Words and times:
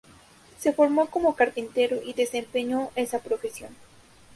Se 0.57 0.73
formó 0.73 1.05
como 1.11 1.35
carpintero 1.35 2.01
y 2.03 2.13
desempeñó 2.13 2.89
esa 2.95 3.19
profesión. 3.19 3.75